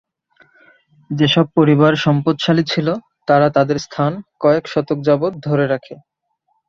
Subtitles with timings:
[1.09, 2.87] যেসব পরিবার সম্পদশালী ছিল
[3.27, 4.11] তারা তাদের স্থান
[4.39, 5.95] কয়েক শতক যাবৎ ধরে রাখে।